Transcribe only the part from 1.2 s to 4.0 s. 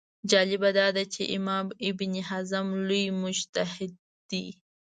امام ابن حزم لوی مجتهد